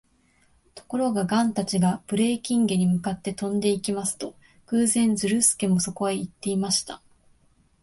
[0.73, 4.33] ところが、ガンたちがブレーキンゲに向かって飛んでいきますと、
[4.65, 7.03] 偶然、ズルスケもそこへいっていました。